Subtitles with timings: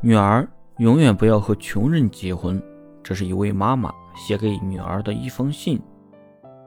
[0.00, 2.62] 女儿永远不要和穷人结婚。
[3.02, 5.80] 这是一位妈妈写给女儿的一封信。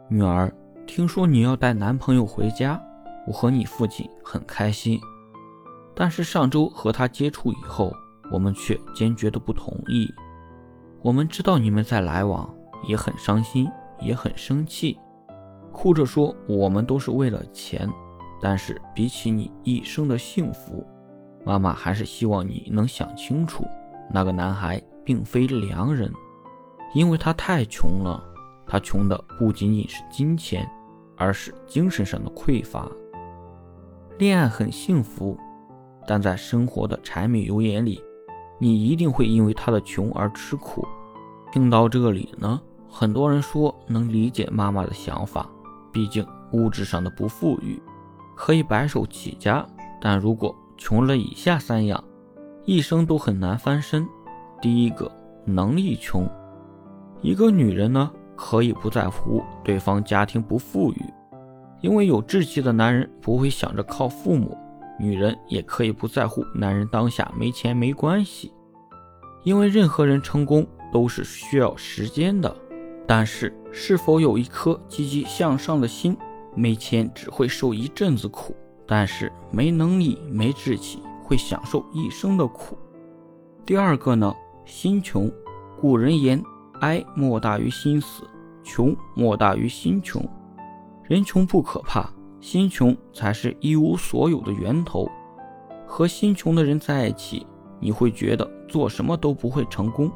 [0.09, 0.53] 女儿，
[0.85, 2.81] 听说你要带男朋友回家，
[3.25, 4.99] 我和你父亲很开心。
[5.95, 7.93] 但是上周和他接触以后，
[8.31, 10.09] 我们却坚决的不同意。
[11.01, 12.53] 我们知道你们在来往，
[12.87, 13.69] 也很伤心，
[14.01, 14.97] 也很生气，
[15.71, 17.89] 哭着说我们都是为了钱。
[18.41, 20.85] 但是比起你一生的幸福，
[21.43, 23.65] 妈妈还是希望你能想清楚，
[24.13, 26.11] 那个男孩并非良人，
[26.93, 28.23] 因为他太穷了。
[28.67, 30.69] 他穷的不仅仅是金钱，
[31.17, 32.89] 而是精神上的匮乏。
[34.17, 35.37] 恋爱很幸福，
[36.07, 38.01] 但在生活的柴米油盐里，
[38.59, 40.87] 你一定会因为他的穷而吃苦。
[41.51, 45.49] 听到这里呢，很多人说能理解妈妈的想法，
[45.91, 47.81] 毕竟物质上的不富裕。
[48.37, 49.65] 可以白手起家，
[49.99, 52.03] 但如果穷了以下三样，
[52.65, 54.03] 一生都很难翻身。
[54.59, 55.11] 第一个，
[55.45, 56.27] 能力穷。
[57.21, 61.05] 一个女人呢，可以不在乎对方家庭不富裕，
[61.81, 64.57] 因为有志气的男人不会想着靠父母；
[64.99, 68.51] 女人也可以不在乎男人当下没钱没关系，
[69.43, 72.53] 因为任何人成功都是需要时间的。
[73.07, 76.17] 但是，是否有一颗积极向上的心？
[76.55, 78.55] 没钱只会受一阵子苦，
[78.91, 82.77] 但是没能力、没志气会享受一生的苦。
[83.65, 85.31] 第二个呢，心穷。
[85.79, 86.43] 古人言
[86.81, 88.23] ：“哀莫大于心死，
[88.65, 90.21] 穷莫大于心穷。”
[91.07, 95.09] 人穷不可怕，心穷才是一无所有的源头。
[95.87, 97.47] 和心穷的人在一起，
[97.79, 100.09] 你会觉得做什么都不会成功；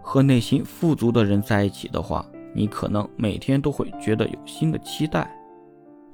[0.00, 5.30] 和内心富足的人在一起的话，你可能每天都会觉得有新的期待。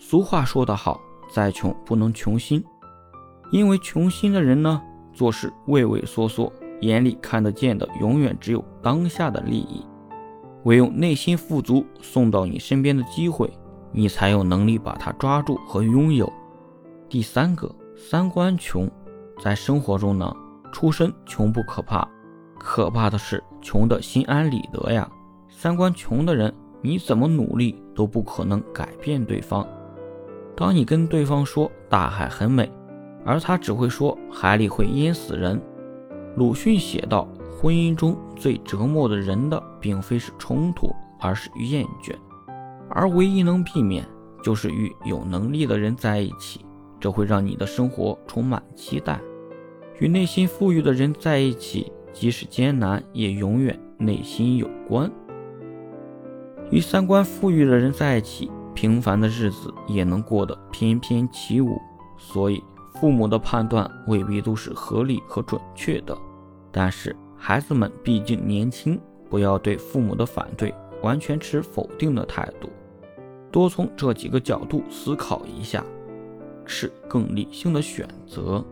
[0.00, 1.00] 俗话说得好，
[1.32, 2.62] 再穷不能穷心，
[3.50, 4.82] 因为穷心的人呢，
[5.14, 6.52] 做事畏畏缩缩，
[6.82, 9.84] 眼里看得见的永远只有当下的利益。
[10.64, 13.50] 唯有内心富足，送到你身边的机会，
[13.90, 16.30] 你才有能力把它抓住和拥有。
[17.08, 18.88] 第三个，三观穷，
[19.40, 20.36] 在生活中呢，
[20.70, 22.06] 出身穷不可怕，
[22.58, 25.10] 可怕的是穷的心安理得呀。
[25.48, 29.66] 三观穷的人，你怎么努力都不可能改变对方。
[30.54, 32.70] 当你跟对方说大海很美，
[33.24, 35.60] 而他只会说海里会淹死人。
[36.36, 42.14] 鲁迅写道：婚姻中最折磨的人的，并非是冲突，而是厌倦。
[42.88, 44.04] 而唯一能避免，
[44.42, 46.64] 就是与有能力的人在一起，
[47.00, 49.20] 这会让你的生活充满期待。
[49.98, 55.10] 与内心富裕的人在一起，即使艰难，也永远内心有关。
[56.70, 58.50] 与三观富裕的人在一起。
[58.74, 61.80] 平凡的日子也能过得翩翩起舞，
[62.16, 62.62] 所以
[62.94, 66.16] 父母的判断未必都是合理和准确的。
[66.70, 72.68] 但是孩子们毕竟年轻，不要对父母的反对完全持否定的态度，
[73.50, 75.84] 多从这几个角度思考一下，
[76.64, 78.64] 是更理性的选择。